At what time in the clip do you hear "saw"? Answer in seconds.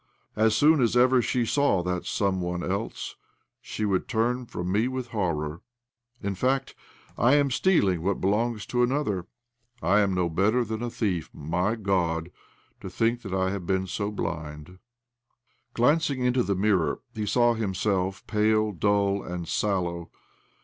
1.45-1.83, 17.27-17.53